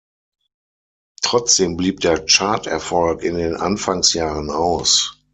Trotzdem 1.21 1.77
blieb 1.77 1.99
der 1.99 2.25
Charterfolg 2.25 3.21
in 3.21 3.35
den 3.35 3.55
Anfangsjahren 3.55 4.49
aus. 4.49 5.21